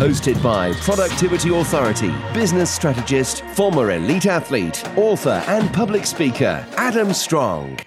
[0.00, 7.78] Hosted by Productivity Authority, business strategist, former elite athlete, author, and public speaker, Adam Strong.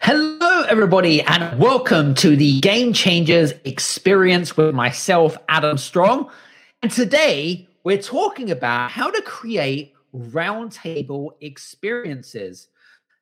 [0.00, 6.30] Hello, everybody, and welcome to the Game Changers experience with myself, Adam Strong.
[6.80, 12.68] And today we're talking about how to create roundtable experiences.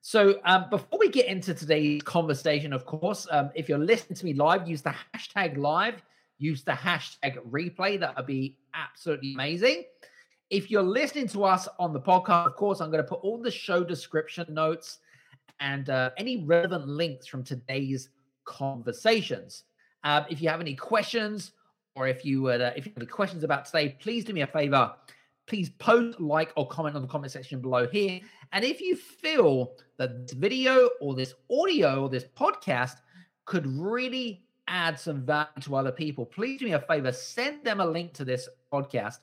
[0.02, 4.24] So, um, before we get into today's conversation, of course, um, if you're listening to
[4.24, 6.00] me live, use the hashtag live,
[6.40, 8.00] use the hashtag replay.
[8.00, 9.84] That would be absolutely amazing.
[10.50, 13.38] If you're listening to us on the podcast, of course, I'm going to put all
[13.38, 14.98] the show description notes
[15.60, 18.08] and uh, any relevant links from today's
[18.44, 19.64] conversations.
[20.02, 21.52] Um, if you have any questions,
[21.94, 24.46] or if you uh, if you have any questions about today, please do me a
[24.46, 24.92] favor
[25.50, 28.20] please post, like, or comment on the comment section below here.
[28.52, 32.98] And if you feel that this video or this audio or this podcast
[33.46, 37.80] could really add some value to other people, please do me a favor, send them
[37.80, 39.18] a link to this podcast.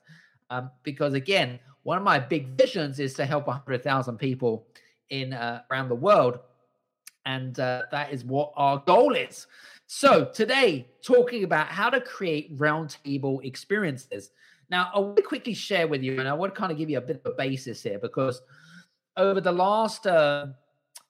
[0.49, 4.67] Um, because again, one of my big visions is to help 100,000 people
[5.09, 6.39] in uh, around the world.
[7.25, 9.47] And uh, that is what our goal is.
[9.87, 14.31] So today, talking about how to create roundtable experiences.
[14.69, 16.89] Now, I want to quickly share with you, and I want to kind of give
[16.89, 18.41] you a bit of a basis here because
[19.15, 20.47] over the last, uh,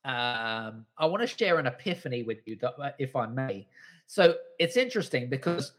[0.05, 3.67] um, I want to share an epiphany with you, uh, if I may.
[4.07, 5.73] So it's interesting because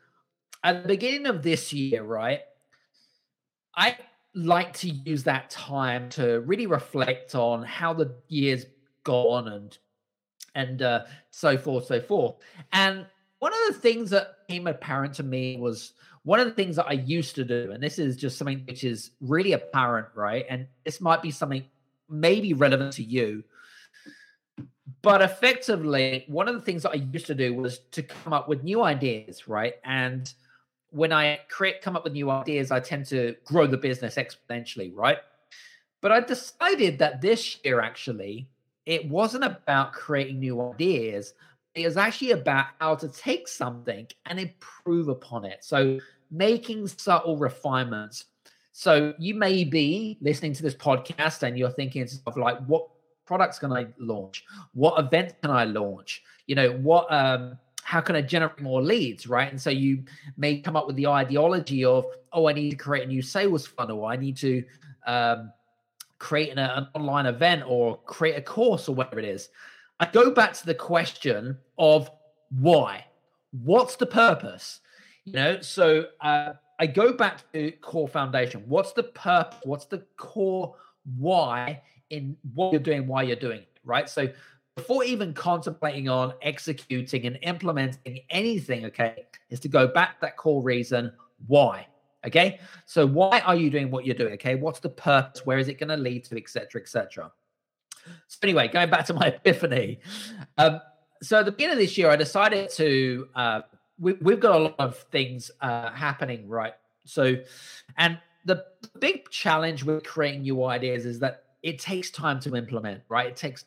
[0.62, 2.40] at the beginning of this year, right,
[3.74, 3.96] I
[4.34, 8.66] like to use that time to really reflect on how the year's
[9.04, 9.76] gone and
[10.54, 12.36] and uh, so forth, so forth.
[12.72, 13.06] And
[13.38, 15.92] one of the things that became apparent to me was
[16.24, 18.84] one of the things that I used to do, and this is just something which
[18.84, 20.44] is really apparent, right?
[20.50, 21.64] And this might be something
[22.08, 23.44] maybe relevant to you.
[25.08, 28.46] But effectively, one of the things that I used to do was to come up
[28.46, 29.76] with new ideas, right?
[29.82, 30.30] And
[30.90, 34.92] when I create come up with new ideas, I tend to grow the business exponentially,
[34.94, 35.16] right?
[36.02, 38.50] But I decided that this year actually,
[38.84, 41.32] it wasn't about creating new ideas.
[41.74, 45.64] It was actually about how to take something and improve upon it.
[45.64, 48.26] So making subtle refinements.
[48.72, 52.88] So you may be listening to this podcast and you're thinking of like, what
[53.28, 54.44] products can I launch?
[54.72, 56.22] What event can I launch?
[56.46, 59.50] You know, what um how can I generate more leads, right?
[59.50, 60.02] And so you
[60.36, 63.66] may come up with the ideology of, oh, I need to create a new sales
[63.66, 64.04] funnel.
[64.04, 64.62] I need to
[65.06, 65.50] um,
[66.18, 69.48] create an, an online event or create a course or whatever it is.
[70.00, 72.10] I go back to the question of
[72.50, 73.06] why.
[73.52, 74.80] What's the purpose?
[75.24, 78.64] You know, so uh, I go back to core foundation.
[78.66, 79.60] What's the purpose?
[79.64, 80.74] What's the core
[81.16, 84.08] why in what you're doing, why you're doing it, right?
[84.08, 84.28] So
[84.76, 90.62] before even contemplating on executing and implementing anything, okay, is to go back that core
[90.62, 91.12] reason
[91.46, 91.86] why.
[92.26, 94.34] Okay, so why are you doing what you're doing?
[94.34, 95.46] Okay, what's the purpose?
[95.46, 97.30] Where is it going to lead to, etc., etc.
[98.26, 100.00] So anyway, going back to my epiphany.
[100.56, 100.80] Um,
[101.22, 103.60] so at the beginning of this year, I decided to uh,
[103.98, 106.74] we, we've got a lot of things uh, happening, right?
[107.04, 107.36] So,
[107.96, 108.64] and the
[109.00, 113.28] big challenge with creating new ideas is that it takes time to implement, right?
[113.28, 113.64] It takes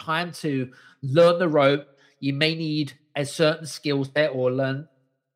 [0.00, 0.70] time to
[1.02, 1.86] learn the rope.
[2.20, 4.88] You may need a certain skill set or learn,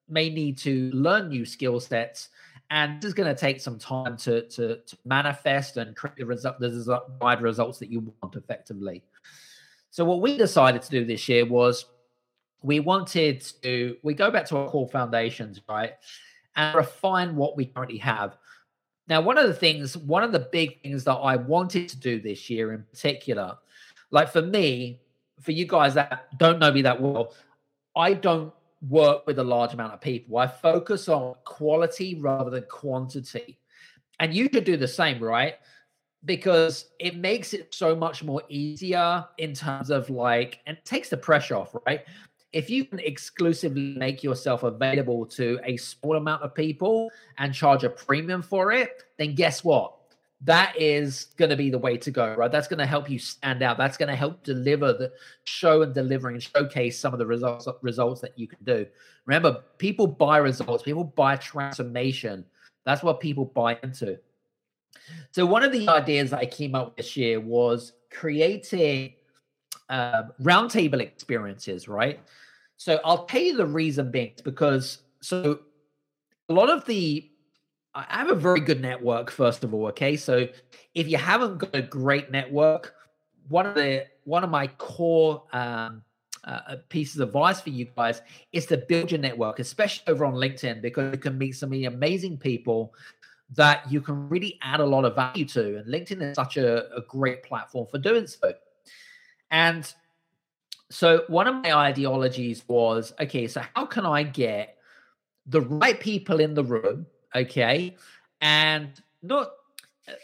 [0.08, 2.30] may need to learn new skill sets.
[2.70, 6.26] And this is going to take some time to, to, to manifest and create the,
[6.26, 9.02] result, the desired results that you want effectively.
[9.90, 11.86] So, what we decided to do this year was
[12.62, 15.92] we wanted to we go back to our core foundations right
[16.56, 18.36] and refine what we currently have
[19.08, 22.20] now one of the things one of the big things that i wanted to do
[22.20, 23.56] this year in particular
[24.10, 25.00] like for me
[25.40, 27.34] for you guys that don't know me that well
[27.96, 28.52] i don't
[28.86, 30.38] work with a large amount of people.
[30.38, 33.58] I focus on quality rather than quantity.
[34.20, 35.54] And you should do the same right?
[36.24, 41.16] Because it makes it so much more easier in terms of like and takes the
[41.16, 42.04] pressure off right
[42.52, 47.84] if you can exclusively make yourself available to a small amount of people and charge
[47.84, 49.94] a premium for it, then guess what?
[50.42, 52.50] That is going to be the way to go, right?
[52.50, 53.76] That's going to help you stand out.
[53.76, 55.12] That's going to help deliver the
[55.44, 58.86] show and deliver and showcase some of the results results that you can do.
[59.26, 60.84] Remember, people buy results.
[60.84, 62.44] People buy transformation.
[62.84, 64.18] That's what people buy into.
[65.32, 69.14] So one of the ideas that I came up with this year was creating
[69.88, 72.20] um, roundtable experiences, right?
[72.76, 75.60] So I'll tell you the reason being because so
[76.48, 77.30] a lot of the
[77.94, 79.86] I have a very good network, first of all.
[79.88, 80.16] Okay.
[80.16, 80.46] So
[80.94, 82.94] if you haven't got a great network,
[83.48, 86.02] one of the one of my core um,
[86.44, 90.24] uh, uh pieces of advice for you guys is to build your network, especially over
[90.24, 92.94] on LinkedIn, because you can meet some amazing people
[93.54, 95.78] that you can really add a lot of value to.
[95.78, 98.52] And LinkedIn is such a, a great platform for doing so.
[99.50, 99.92] And
[100.90, 104.76] so one of my ideologies was okay, so how can I get
[105.46, 107.06] the right people in the room?
[107.34, 107.96] Okay.
[108.40, 108.90] And
[109.22, 109.50] not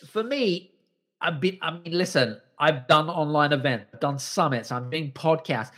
[0.06, 0.72] for me,
[1.20, 5.70] I've been, I mean, listen, I've done online events, I've done summits, I'm doing podcasts.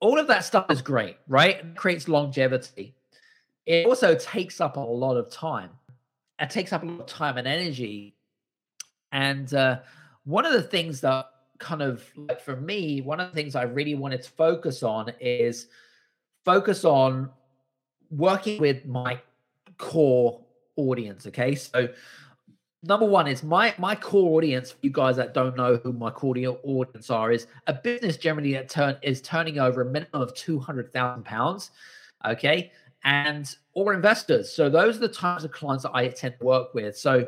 [0.00, 1.58] All of that stuff is great, right?
[1.58, 2.94] It creates longevity.
[3.66, 5.70] It also takes up a lot of time.
[6.38, 8.14] It takes up a lot of time and energy.
[9.12, 9.80] And uh,
[10.24, 11.26] one of the things that
[11.58, 15.12] kind of like for me, one of the things I really wanted to focus on
[15.20, 15.68] is
[16.44, 17.30] focus on
[18.10, 19.20] working with my
[19.78, 20.40] core
[20.76, 21.26] audience.
[21.26, 21.54] Okay.
[21.54, 21.88] So
[22.82, 26.10] number one is my my core audience for you guys that don't know who my
[26.10, 30.34] core audience are is a business generally that turn is turning over a minimum of
[30.34, 31.70] two hundred thousand pounds.
[32.24, 32.72] Okay.
[33.04, 34.50] And or investors.
[34.50, 36.96] So those are the types of clients that I tend to work with.
[36.96, 37.26] So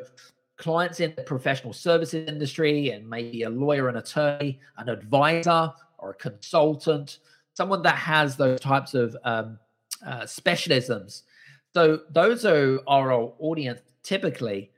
[0.59, 6.11] clients in the professional services industry and maybe a lawyer, an attorney, an advisor, or
[6.11, 7.19] a consultant,
[7.55, 9.59] someone that has those types of um,
[10.05, 11.23] uh, specialisms.
[11.75, 14.71] So those are our audience typically.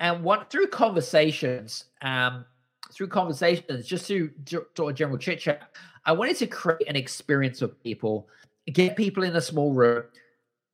[0.00, 2.44] And what through conversations, um,
[2.92, 5.70] through conversations, just through sort of general chit chat,
[6.04, 8.28] I wanted to create an experience of people,
[8.72, 10.04] get people in a small room,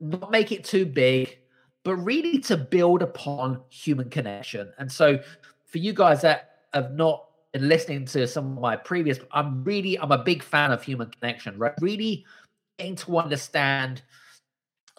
[0.00, 1.39] not make it too big,
[1.84, 4.73] but really to build upon human connection.
[4.79, 5.19] And so
[5.67, 9.99] for you guys that have not been listening to some of my previous, I'm really,
[9.99, 11.73] I'm a big fan of human connection, right?
[11.81, 12.25] Really
[12.79, 14.02] getting to understand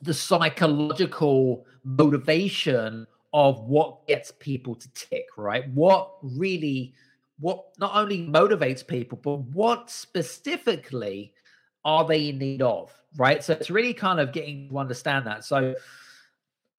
[0.01, 5.69] the psychological motivation of what gets people to tick, right?
[5.71, 6.93] What really,
[7.39, 11.33] what not only motivates people, but what specifically
[11.85, 13.43] are they in need of, right?
[13.43, 15.43] So it's really kind of getting to understand that.
[15.43, 15.73] So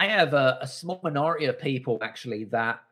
[0.04, 2.82] I have a, a small minority of people actually that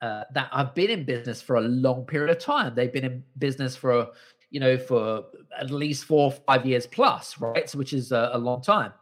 [0.00, 2.74] uh, that have been in business for a long period of time.
[2.74, 4.08] They've been in business for
[4.50, 5.24] you know for
[5.58, 7.68] at least four or five years plus, right?
[7.68, 8.92] So which is a, a long time.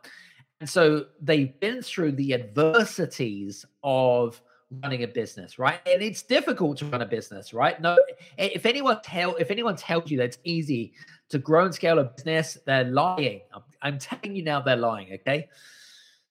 [0.60, 4.40] And so they've been through the adversities of
[4.82, 5.80] running a business, right?
[5.86, 7.78] And it's difficult to run a business, right?
[7.80, 7.98] No,
[8.38, 10.94] if anyone tell if anyone tells you that it's easy
[11.28, 13.42] to grow and scale a business, they're lying.
[13.54, 15.12] I'm, I'm telling you now, they're lying.
[15.12, 15.50] Okay,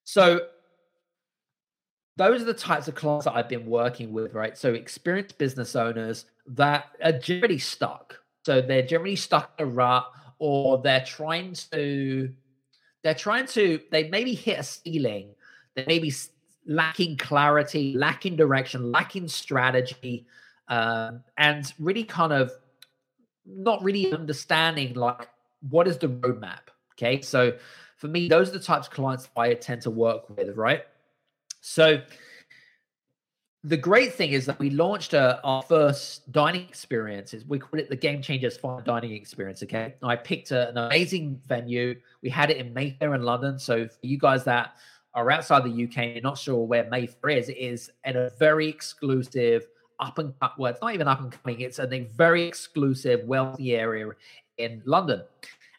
[0.06, 0.48] so
[2.18, 4.58] those are the types of clients that I've been working with, right?
[4.58, 8.20] So experienced business owners that are generally stuck.
[8.46, 10.12] So they're generally stuck in a rut
[10.42, 12.34] or they're trying to
[13.04, 15.30] they're trying to they maybe hit a ceiling
[15.76, 16.12] they maybe
[16.66, 20.26] lacking clarity lacking direction lacking strategy
[20.68, 22.52] um, and really kind of
[23.46, 25.30] not really understanding like
[25.70, 27.54] what is the roadmap okay so
[27.98, 30.86] for me those are the types of clients i tend to work with right
[31.62, 32.02] so
[33.64, 37.46] the great thing is that we launched a, uh, our first dining experiences.
[37.46, 39.62] We call it the Game Changers Fine Dining Experience.
[39.62, 42.00] Okay, I picked a, an amazing venue.
[42.24, 43.60] We had it in Mayfair in London.
[43.60, 44.76] So for you guys that
[45.14, 47.50] are outside the UK, you're not sure where Mayfair is.
[47.50, 49.68] It is at a very exclusive
[50.00, 50.58] up and up.
[50.58, 51.62] well, it's not even up and coming.
[51.62, 54.10] It's a very exclusive, wealthy area
[54.58, 55.22] in London.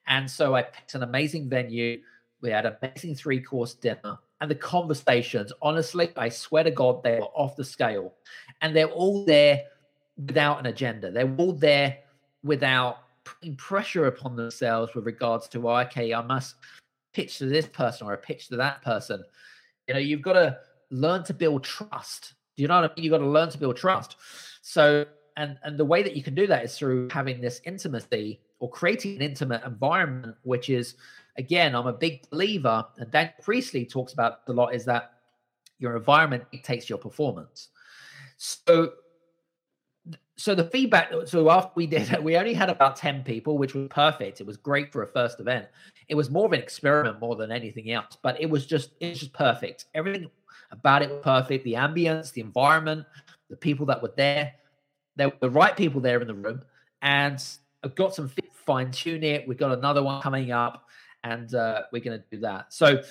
[0.06, 2.00] And so I picked an amazing venue.
[2.40, 7.04] We had an amazing three course dinner and the conversations, honestly, I swear to God,
[7.04, 8.12] they were off the scale.
[8.60, 9.62] And they're all there
[10.16, 11.12] without an agenda.
[11.12, 11.98] They're all there
[12.42, 16.56] without putting pressure upon themselves with regards to, well, okay, I must
[17.12, 19.22] pitch to this person or a pitch to that person.
[19.86, 20.58] You know, you've got to
[20.90, 22.34] learn to build trust.
[22.56, 23.04] Do you know what I mean?
[23.04, 24.16] You've got to learn to build trust.
[24.60, 25.06] So,
[25.36, 28.68] and and the way that you can do that is through having this intimacy or
[28.68, 30.96] creating an intimate environment, which is
[31.36, 35.12] again, I'm a big believer, and Dan Priestley talks about a lot, is that
[35.78, 37.68] your environment dictates your performance.
[38.36, 38.92] So
[40.36, 43.86] so the feedback so after we did we only had about 10 people which was
[43.88, 44.40] perfect.
[44.40, 45.66] It was great for a first event.
[46.08, 49.10] It was more of an experiment more than anything else but it was just it
[49.10, 49.86] was just perfect.
[49.94, 50.30] Everything
[50.72, 51.64] about it was perfect.
[51.64, 53.06] The ambience the environment
[53.50, 54.54] the people that were there
[55.14, 56.62] there were the right people there in the room
[57.02, 57.44] and
[57.84, 58.28] i've got some
[58.64, 59.46] fine tune it.
[59.46, 60.88] We've got another one coming up
[61.24, 62.72] and uh, we're going to do that.
[62.72, 63.02] So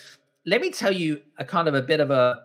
[0.46, 2.44] let me tell you a kind of a bit of a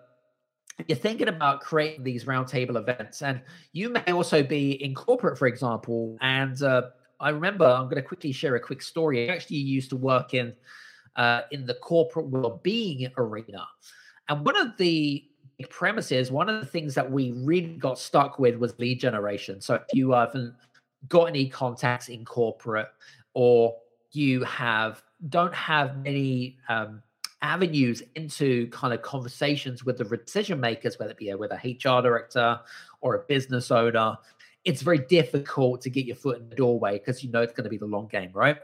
[0.89, 3.41] you're thinking about creating these roundtable events, and
[3.73, 6.19] you may also be in corporate, for example.
[6.21, 6.83] And uh,
[7.19, 9.31] I remember I'm going to quickly share a quick story.
[9.31, 10.53] I actually used to work in
[11.17, 13.67] uh, in the corporate well-being arena,
[14.29, 15.25] and one of the
[15.71, 19.63] premises, one of the things that we really got stuck with was lead generation.
[19.63, 20.55] So if you haven't
[21.09, 22.89] got any contacts in corporate,
[23.33, 23.75] or
[24.13, 27.03] you have don't have many um,
[27.43, 32.03] avenues into kind of conversations with the decision makers, whether it be with a HR
[32.03, 32.61] director
[33.01, 34.17] or a business owner,
[34.65, 37.65] it's very difficult to get your foot in the doorway because you know it's going
[37.65, 38.59] to be the long game, right?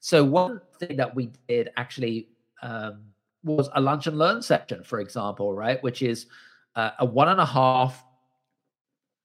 [0.00, 2.28] So one thing that we did actually
[2.62, 3.04] um,
[3.44, 6.26] was a lunch and learn section, for example, right, which is
[6.74, 8.04] uh, a one and a half,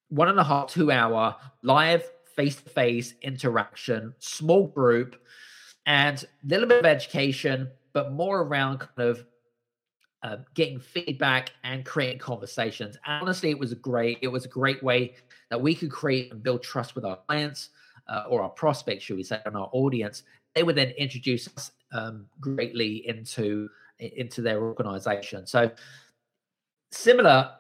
[0.10, 2.03] one and a half, two hour live
[2.36, 5.15] face to face interaction, small group,
[5.85, 9.25] and a little bit of education, but more around kind of
[10.23, 12.97] uh, getting feedback and creating conversations.
[13.05, 14.19] And honestly, it was a great.
[14.21, 15.15] It was a great way
[15.49, 17.69] that we could create and build trust with our clients
[18.07, 20.23] uh, or our prospects, should we say, and our audience.
[20.55, 25.45] They would then introduce us um, greatly into into their organization.
[25.45, 25.71] So
[26.91, 27.51] similar,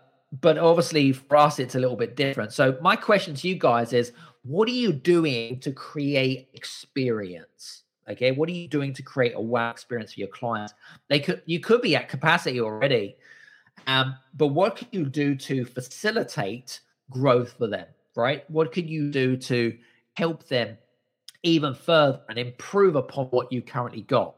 [0.41, 2.53] but obviously for us, it's a little bit different.
[2.53, 4.11] So my question to you guys is,
[4.43, 7.82] what are you doing to create experience?
[8.09, 10.73] Okay, what are you doing to create a wow experience for your clients?
[11.07, 13.15] They could you could be at capacity already,
[13.87, 17.87] um, but what can you do to facilitate growth for them?
[18.15, 18.49] Right?
[18.49, 19.77] What can you do to
[20.15, 20.77] help them
[21.43, 24.35] even further and improve upon what you currently got?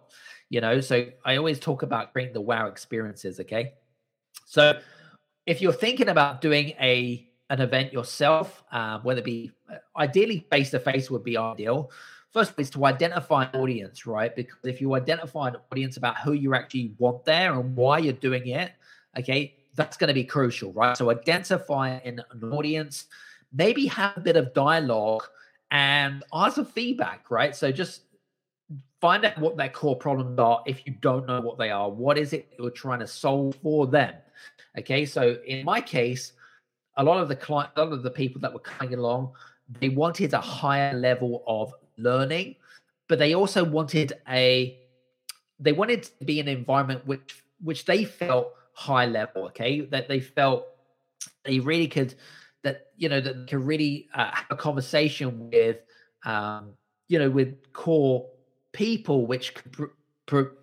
[0.49, 3.39] You know, so I always talk about creating the wow experiences.
[3.39, 3.73] Okay,
[4.45, 4.79] so
[5.45, 10.45] if you're thinking about doing a an event yourself, um, whether it be uh, ideally
[10.51, 11.91] face to face would be ideal
[12.35, 14.35] first is to identify an audience, right?
[14.35, 18.11] Because if you identify an audience about who you actually want there and why you're
[18.11, 18.73] doing it,
[19.17, 20.97] okay, that's going to be crucial, right?
[20.97, 23.05] So identify an, audience,
[23.53, 25.23] maybe have a bit of dialogue
[25.71, 27.55] and ask for feedback, right?
[27.55, 28.01] So just
[28.99, 31.89] find out what their core problems are if you don't know what they are.
[31.89, 34.13] What is it you're trying to solve for them?
[34.77, 36.33] Okay, so in my case,
[36.97, 39.31] a lot of the client, a lot of the people that were coming along,
[39.79, 42.55] they wanted a higher level of learning,
[43.07, 44.79] but they also wanted a
[45.59, 50.19] they wanted to be an environment which which they felt high level, okay, that they
[50.19, 50.67] felt
[51.43, 52.15] they really could
[52.63, 55.77] that you know that could really uh, have a conversation with
[56.25, 56.73] um,
[57.07, 58.27] you know with core
[58.73, 59.83] people, which could pr-
[60.25, 60.55] pr-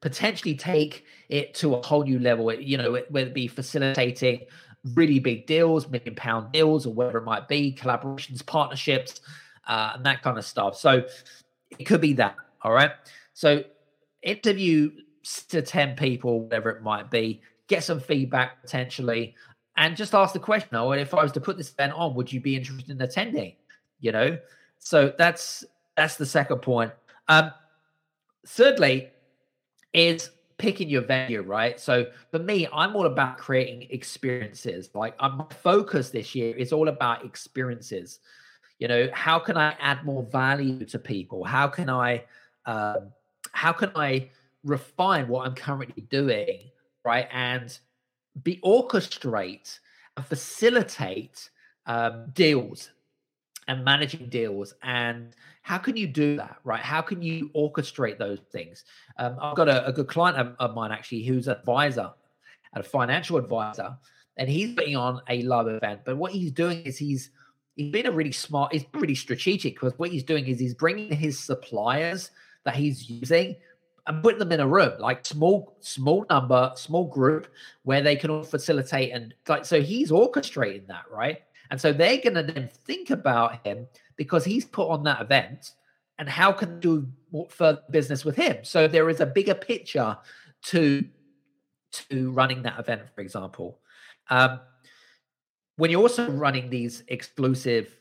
[0.00, 2.52] potentially take it to a whole new level.
[2.52, 4.46] You know, whether it be facilitating
[4.94, 9.20] really big deals, million pound deals, or whatever it might be, collaborations, partnerships,
[9.66, 10.76] uh, and that kind of stuff.
[10.76, 11.04] So
[11.78, 12.36] it could be that.
[12.62, 12.90] All right.
[13.32, 13.64] So
[14.22, 14.90] interview
[15.48, 19.34] to 10 people, whatever it might be, get some feedback potentially,
[19.76, 22.32] and just ask the question oh, if I was to put this event on, would
[22.32, 23.54] you be interested in attending?
[24.00, 24.38] You know,
[24.78, 25.64] so that's
[25.96, 26.92] that's the second point.
[27.28, 27.52] Um,
[28.46, 29.10] thirdly,
[29.92, 31.80] is picking your venue, right?
[31.80, 34.90] So for me, I'm all about creating experiences.
[34.94, 38.20] Like my focus this year is all about experiences
[38.80, 41.44] you know how can i add more value to people?
[41.44, 42.24] How can i
[42.66, 43.12] um,
[43.52, 44.28] how can i
[44.64, 46.70] refine what i'm currently doing
[47.04, 47.78] right and
[48.42, 49.78] be orchestrate
[50.16, 51.50] and facilitate
[51.86, 52.90] um, deals
[53.68, 54.74] and managing deals?
[54.82, 56.80] And how can you do that right?
[56.80, 58.84] How can you orchestrate those things?
[59.18, 62.10] Um, i've got a, a good client of, of, mine actually who's an advisor
[62.72, 63.98] a financial advisor
[64.38, 67.30] and he's putting on a love event but what he's doing is he's
[67.80, 71.10] he's been a really smart, he's really strategic because what he's doing is he's bringing
[71.10, 72.30] his suppliers
[72.64, 73.56] that he's using
[74.06, 77.48] and putting them in a room, like small, small number, small group
[77.84, 81.38] where they can all facilitate and like so he's orchestrating that, right?
[81.70, 85.72] And so they're gonna then think about him because he's put on that event
[86.18, 87.08] and how can do
[87.48, 88.58] further business with him.
[88.62, 90.18] So there is a bigger picture
[90.64, 91.04] to
[91.92, 93.78] to running that event, for example.
[94.28, 94.60] Um,
[95.80, 97.96] when you're also running these exclusive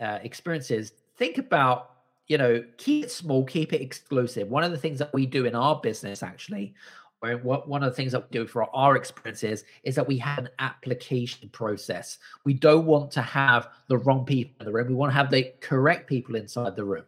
[0.00, 1.90] uh, experiences, think about
[2.28, 4.48] you know keep it small, keep it exclusive.
[4.48, 6.74] One of the things that we do in our business, actually,
[7.20, 10.16] or what one of the things that we do for our experiences is that we
[10.18, 12.18] have an application process.
[12.44, 14.86] We don't want to have the wrong people in the room.
[14.86, 17.04] We want to have the correct people inside the room.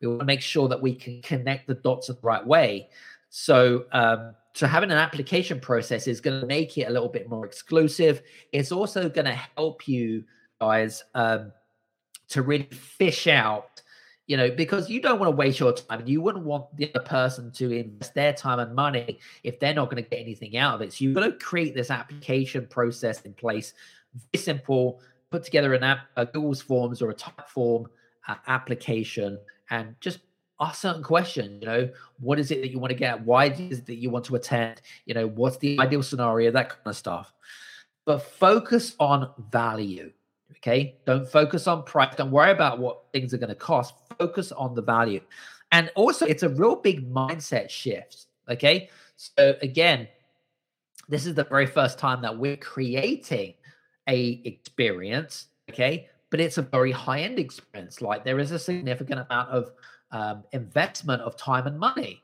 [0.00, 2.88] We want to make sure that we can connect the dots in the right way.
[3.30, 7.28] So um, so having an application process is going to make it a little bit
[7.28, 8.22] more exclusive.
[8.50, 10.24] It's also going to help you
[10.60, 11.52] guys um,
[12.30, 13.80] to really fish out,
[14.26, 16.90] you know, because you don't want to waste your time and you wouldn't want the
[16.92, 20.56] other person to invest their time and money if they're not going to get anything
[20.56, 20.92] out of it.
[20.92, 23.74] So you've got to create this application process in place.
[24.32, 25.00] Very simple,
[25.30, 27.84] put together an app, a Google's Forms or a Typeform
[28.26, 29.38] uh, application
[29.70, 30.18] and just
[30.60, 31.58] ask certain questions.
[31.62, 33.24] You know, what is it that you want to get?
[33.24, 34.80] Why is it that you want to attend?
[35.06, 36.50] You know, what's the ideal scenario?
[36.50, 37.32] That kind of stuff.
[38.04, 40.12] But focus on value.
[40.56, 40.96] Okay.
[41.04, 42.14] Don't focus on price.
[42.16, 43.94] Don't worry about what things are going to cost.
[44.18, 45.20] Focus on the value.
[45.70, 48.26] And also, it's a real big mindset shift.
[48.48, 48.88] Okay.
[49.16, 50.08] So, again,
[51.08, 53.54] this is the very first time that we're creating
[54.08, 55.46] a experience.
[55.70, 56.08] Okay.
[56.30, 58.02] But it's a very high end experience.
[58.02, 59.70] Like there is a significant amount of
[60.10, 62.22] um, investment of time and money.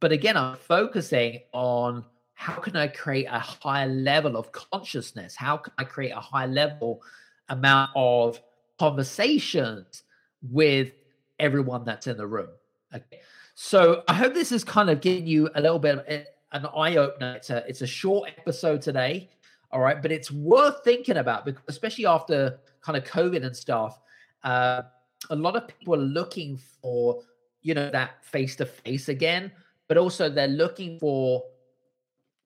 [0.00, 2.04] But again, I'm focusing on
[2.34, 5.34] how can I create a higher level of consciousness?
[5.34, 7.02] How can I create a high level
[7.48, 8.40] amount of
[8.78, 10.04] conversations
[10.42, 10.92] with
[11.38, 12.48] everyone that's in the room.
[12.94, 13.20] Okay.
[13.54, 16.04] So I hope this is kind of giving you a little bit of
[16.52, 17.34] an eye opener.
[17.34, 19.30] It's a it's a short episode today.
[19.70, 24.00] All right, but it's worth thinking about because especially after kind of COVID and stuff,
[24.44, 24.82] uh,
[25.30, 27.22] a lot of people are looking for
[27.62, 29.50] you know that face to face again,
[29.88, 31.42] but also they're looking for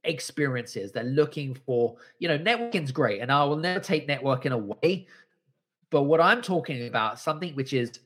[0.04, 0.92] experiences.
[0.92, 5.06] They're looking for, you know, networking's great, and I will never take networking away.
[5.90, 8.00] But what I'm talking about, something which is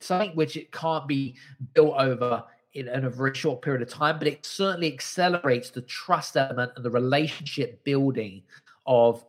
[0.00, 1.36] something which it can't be
[1.72, 5.80] built over in, in, a very short period of time, but it certainly accelerates the
[5.82, 8.42] trust element and the relationship building
[8.86, 9.24] of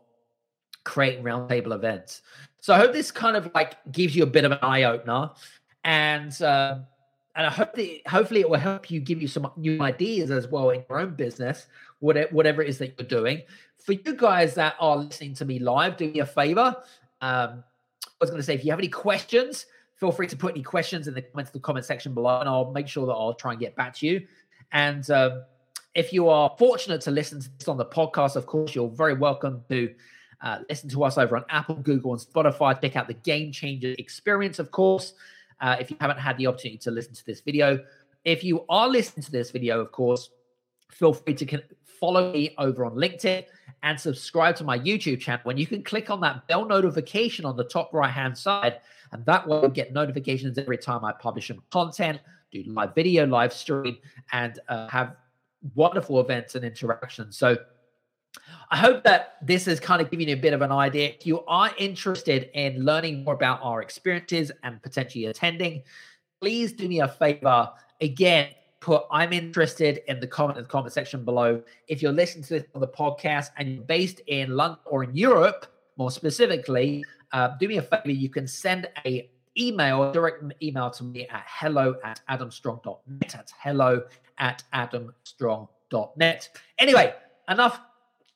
[0.84, 2.24] creating roundtable events.
[2.66, 5.30] So I hope this kind of like gives you a bit of an eye opener,
[5.84, 6.80] and uh,
[7.36, 10.48] and I hope that hopefully it will help you give you some new ideas as
[10.48, 11.68] well in your own business,
[12.00, 13.44] whatever, whatever it is that you're doing.
[13.78, 16.76] For you guys that are listening to me live, do me a favor.
[17.22, 17.64] Um,
[18.02, 19.68] I was going to say, if you have any questions,
[20.00, 22.72] feel free to put any questions in the comments, the comment section below, and I'll
[22.72, 24.26] make sure that I'll try and get back to you.
[24.72, 25.44] And um,
[25.94, 29.14] if you are fortunate to listen to this on the podcast, of course, you're very
[29.14, 29.94] welcome to
[30.42, 32.80] uh, listen to us over on Apple, Google, and Spotify.
[32.80, 35.14] Check out the Game Changer experience, of course
[35.62, 37.84] uh, if you haven't had the opportunity to listen to this video.
[38.24, 40.30] If you are listening to this video, of course,
[40.92, 41.64] feel free to
[42.00, 43.46] follow me over on LinkedIn
[43.84, 45.42] and subscribe to my YouTube channel.
[45.44, 48.80] When you can click on that bell notification on the top right hand side,
[49.12, 52.20] and that will get notifications every time I publish some content,
[52.52, 53.98] do live video, live stream,
[54.32, 55.16] and uh, have
[55.76, 57.38] wonderful events and interactions.
[57.38, 57.58] So,
[58.72, 61.10] I hope that this is kind of giving you a bit of an idea.
[61.10, 65.84] If you are interested in learning more about our experiences and potentially attending,
[66.42, 67.70] please do me a favor.
[68.02, 71.62] Again, put I'm interested in the comment in the comment section below.
[71.88, 75.16] If you're listening to this on the podcast and you're based in London or in
[75.16, 75.68] Europe,
[75.98, 78.12] more specifically, uh, do me a favor.
[78.12, 83.32] You can send a email, direct email to me at hello at adamstrong.net.
[83.32, 84.04] That's hello
[84.38, 86.50] at adamstrong.net.
[86.78, 87.14] Anyway,
[87.50, 87.80] enough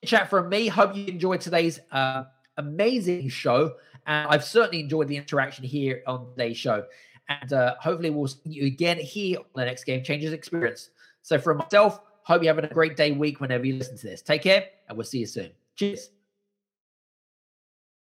[0.05, 0.67] chat from me.
[0.67, 2.23] Hope you enjoyed today's uh,
[2.57, 3.75] amazing show.
[4.07, 6.85] And I've certainly enjoyed the interaction here on today's show.
[7.27, 10.89] And uh, hopefully, we'll see you again here on the next Game Changers experience.
[11.21, 14.23] So, for myself, hope you're having a great day, week, whenever you listen to this.
[14.23, 15.51] Take care, and we'll see you soon.
[15.75, 16.09] Cheers.